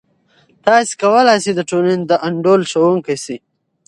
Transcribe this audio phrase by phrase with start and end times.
[0.65, 3.37] تاسې کولای سئ د ټولنې د انډول ښوونکی سئ.